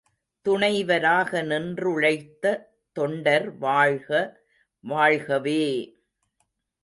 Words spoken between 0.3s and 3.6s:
துணைவராக நின்று ழைத்த தொண்டர்